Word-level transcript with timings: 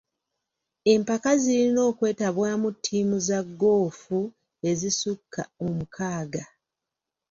Empaka 0.93 1.31
zirina 1.41 1.79
okwetabwamu 1.89 2.67
ttiimu 2.77 3.17
za 3.27 3.39
goofu 3.59 4.19
ezisukka 4.69 5.41
omukaaga. 5.65 6.43